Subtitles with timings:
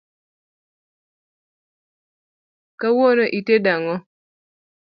[2.79, 3.95] Kawuono itedo ang’o?